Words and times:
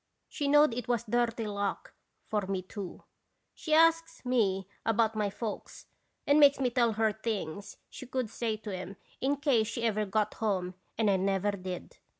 She 0.27 0.47
knowed 0.47 0.73
it 0.73 0.87
was 0.87 1.03
dirty 1.07 1.45
luck 1.45 1.93
for 2.25 2.41
me, 2.47 2.63
too. 2.63 3.03
She 3.53 3.71
asks 3.75 4.25
me 4.25 4.67
about 4.83 5.13
my 5.15 5.29
folks 5.29 5.85
and 6.25 6.39
makes 6.39 6.59
me 6.59 6.71
tell 6.71 6.93
her 6.93 7.13
things 7.13 7.77
she 7.87 8.07
could 8.07 8.27
say 8.27 8.57
to 8.57 8.75
'em 8.75 8.97
in 9.19 9.35
case 9.35 9.67
she 9.67 9.83
ever 9.83 10.07
got 10.07 10.33
home 10.33 10.73
and 10.97 11.07
I 11.07 11.17
never 11.17 11.51
did. 11.51 11.99